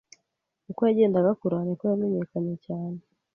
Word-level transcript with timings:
Uko 0.69 0.81
yagendaga 0.87 1.29
akura, 1.33 1.57
niko 1.65 1.83
yamenyekanye 1.89 2.55
cyane. 2.65 2.99